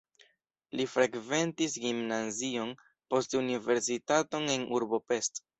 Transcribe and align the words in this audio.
Li 0.79 0.87
frekventis 0.93 1.75
gimnazion, 1.83 2.73
poste 3.15 3.41
universitaton 3.45 4.53
en 4.59 4.69
urbo 4.81 5.03
Pest. 5.13 5.41